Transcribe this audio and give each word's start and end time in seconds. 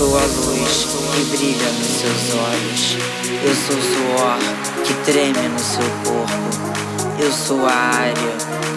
Sou 0.00 0.16
a 0.16 0.22
luz 0.22 0.86
que 1.14 1.36
brilha 1.36 1.72
nos 1.72 1.86
seus 1.86 2.34
olhos. 2.34 2.96
Eu 3.44 3.54
sou 3.54 3.76
o 3.76 3.82
suor 3.82 4.38
que 4.82 4.94
treme 5.04 5.46
no 5.46 5.58
seu 5.58 5.84
corpo. 6.06 7.22
Eu 7.22 7.30
sou 7.30 7.66
a 7.66 7.70
área 7.70 8.14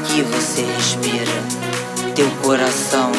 que 0.06 0.22
você 0.22 0.64
respira. 0.64 1.32
Teu 2.14 2.30
coração, 2.44 3.10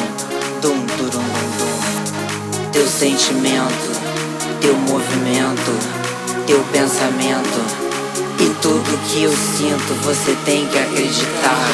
dum 0.61 0.85
durum 0.99 1.09
dum 1.13 1.49
dum. 1.57 2.71
Teu 2.73 2.87
sentimento, 2.87 3.99
teu 4.61 4.75
movimento, 4.75 5.73
teu 6.47 6.63
pensamento. 6.73 7.59
E 8.39 8.51
tudo 8.61 9.01
que 9.09 9.23
eu 9.23 9.33
sinto, 9.33 9.95
você 10.03 10.37
tem 10.45 10.67
que 10.67 10.79
acreditar. 10.79 11.71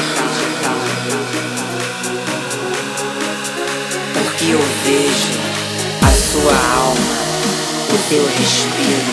Porque 4.15 4.45
eu 4.45 4.61
vejo 4.85 5.10
o 7.93 7.99
teu 8.09 8.25
respiro, 8.25 9.13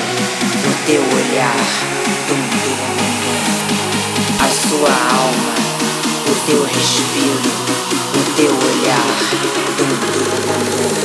o 0.66 0.86
teu 0.86 1.02
olhar, 1.02 1.58
tudo. 2.28 2.78
A 4.40 4.48
sua 4.50 4.90
alma, 5.18 5.56
o 6.30 6.36
teu 6.46 6.64
respiro, 6.64 7.52
o 8.14 8.36
teu 8.36 8.52
olhar, 8.52 9.08
tudo. 9.78 10.97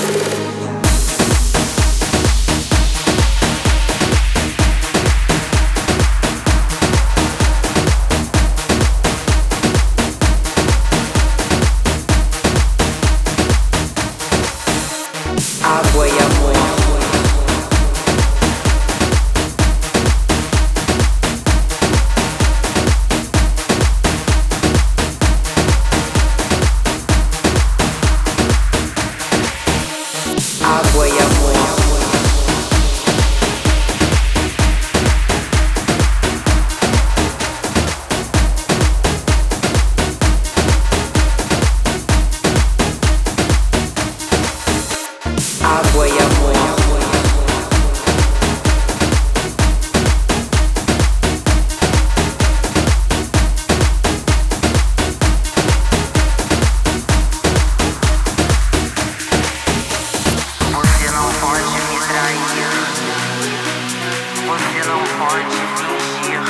pode 65.33 65.61
fingir, 65.77 66.43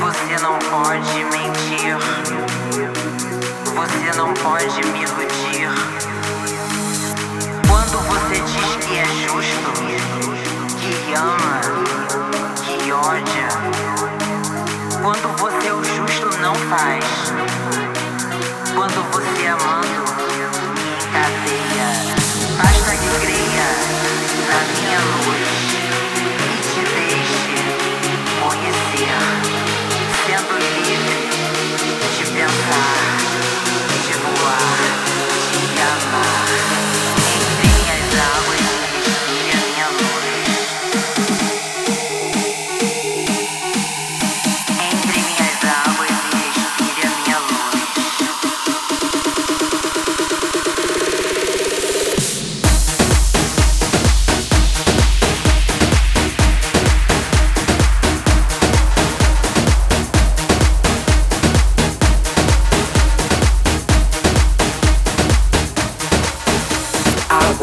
você 0.00 0.34
não 0.42 0.58
pode 0.58 1.24
mentir, 1.24 1.98
você 3.74 4.16
não 4.16 4.32
pode 4.32 4.80
me 4.86 5.02
iludir. 5.02 5.68
Quando 7.68 7.98
você 8.08 8.40
diz 8.40 8.70
que 8.86 8.96
é 8.96 9.04
justo, 9.28 9.72
que 10.80 11.14
ama, 11.14 11.60
que 12.64 12.90
odia. 12.90 13.48
quando 15.02 15.28
você 15.36 15.70
o 15.70 15.84
justo 15.84 16.38
não 16.40 16.54
faz, 16.54 17.04
quando 18.74 19.02
você 19.12 19.42
é 19.42 19.50
amando, 19.50 20.04
encadeia, 21.10 21.88
basta 22.56 22.96
que 22.96 23.10
creia 23.20 23.68
na 24.48 24.60
minha 24.72 25.00
luz. 25.00 25.41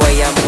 моя 0.10 0.39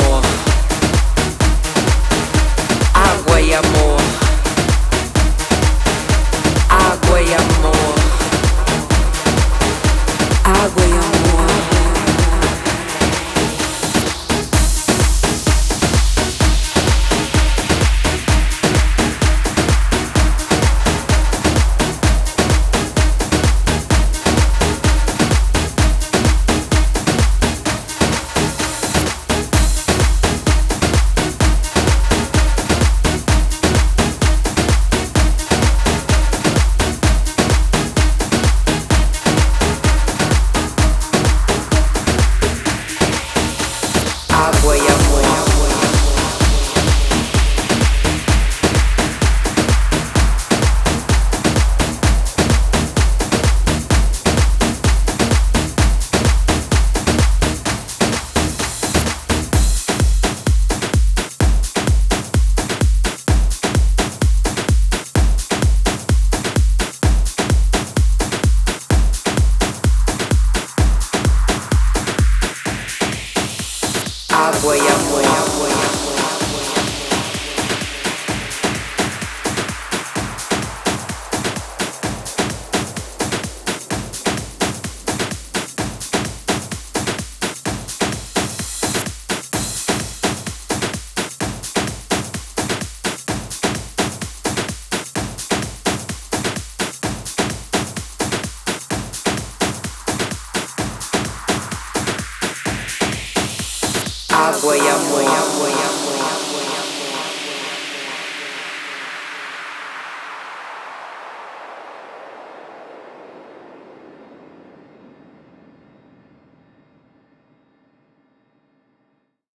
água 104.62 104.78
e 104.78 105.74
amor. 105.74 106.11